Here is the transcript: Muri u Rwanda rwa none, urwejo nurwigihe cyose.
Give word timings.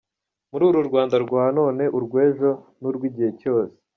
Muri 0.51 0.63
u 0.81 0.87
Rwanda 0.89 1.15
rwa 1.25 1.43
none, 1.57 1.83
urwejo 1.97 2.49
nurwigihe 2.79 3.29
cyose. 3.41 3.75